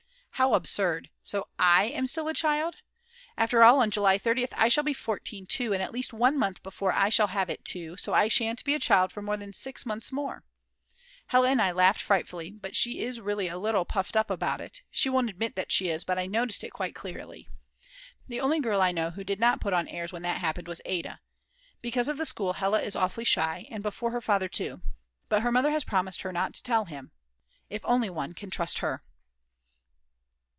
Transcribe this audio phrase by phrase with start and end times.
[0.35, 2.77] How absurd, so I am still a child!
[3.37, 6.63] After all, on July 30th I shall be 14 too, and at least one month
[6.63, 9.53] before I shall have it too, so I shan't be a child for more than
[9.53, 10.43] six months more.
[11.27, 14.81] Hella and I laughed frightfully, but she is really a little puffed up about it;
[14.89, 17.47] she won't admit that she is, but I noticed it quite clearly.
[18.27, 20.81] The only girl I know who did not put on airs when that happened was
[20.85, 21.19] Ada.
[21.83, 24.81] Because of the school Hella is awfully shy, and before her father too.
[25.29, 27.11] But her mother has promised her not to tell him.
[27.69, 29.03] If only one can trust her!!!